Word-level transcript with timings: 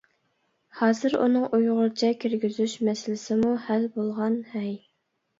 ھازىر 0.77 1.17
ئۇنىڭ 1.17 1.43
ئۇيغۇرچە 1.57 2.09
كىرگۈزۈش 2.23 2.73
مەسىلىسىمۇ 2.87 3.51
ھەل 3.67 3.85
بولغان. 3.99 4.39
ھەي! 4.55 4.73